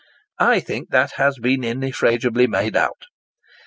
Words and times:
I 0.39 0.61
think 0.61 0.89
that 0.89 1.11
has 1.17 1.37
been 1.37 1.63
irrefragably 1.63 2.47
made 2.47 2.75
out. 2.75 3.03